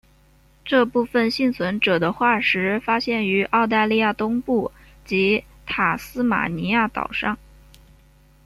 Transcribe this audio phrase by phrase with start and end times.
[0.65, 4.71] 这部分幸存者的化石发现于澳大利亚东部
[5.05, 7.37] 及塔斯马尼亚岛上。